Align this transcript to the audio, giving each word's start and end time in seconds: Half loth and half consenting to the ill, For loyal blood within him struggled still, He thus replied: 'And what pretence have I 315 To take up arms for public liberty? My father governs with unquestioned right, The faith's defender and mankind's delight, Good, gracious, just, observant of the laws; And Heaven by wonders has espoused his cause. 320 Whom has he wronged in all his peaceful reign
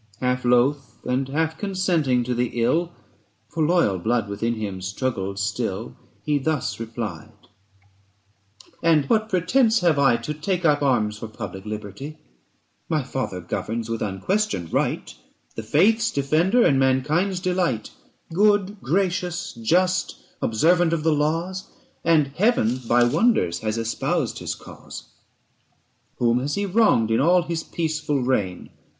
Half 0.19 0.45
loth 0.45 0.97
and 1.05 1.27
half 1.29 1.59
consenting 1.59 2.23
to 2.23 2.33
the 2.33 2.59
ill, 2.63 2.91
For 3.49 3.63
loyal 3.63 3.99
blood 3.99 4.29
within 4.29 4.55
him 4.55 4.81
struggled 4.81 5.37
still, 5.37 5.95
He 6.25 6.39
thus 6.39 6.79
replied: 6.79 7.29
'And 8.81 9.05
what 9.05 9.29
pretence 9.29 9.81
have 9.81 9.99
I 9.99 10.17
315 10.17 10.33
To 10.33 10.41
take 10.41 10.65
up 10.65 10.81
arms 10.81 11.19
for 11.19 11.27
public 11.27 11.67
liberty? 11.67 12.17
My 12.89 13.03
father 13.03 13.41
governs 13.41 13.89
with 13.91 14.01
unquestioned 14.01 14.73
right, 14.73 15.13
The 15.55 15.61
faith's 15.61 16.09
defender 16.09 16.63
and 16.65 16.79
mankind's 16.79 17.39
delight, 17.39 17.91
Good, 18.33 18.77
gracious, 18.81 19.53
just, 19.53 20.15
observant 20.41 20.93
of 20.93 21.03
the 21.03 21.13
laws; 21.13 21.69
And 22.03 22.25
Heaven 22.29 22.79
by 22.87 23.03
wonders 23.03 23.59
has 23.59 23.77
espoused 23.77 24.39
his 24.39 24.55
cause. 24.55 25.11
320 26.17 26.17
Whom 26.25 26.39
has 26.39 26.55
he 26.55 26.65
wronged 26.65 27.11
in 27.11 27.19
all 27.19 27.43
his 27.43 27.61
peaceful 27.63 28.19
reign 28.23 28.71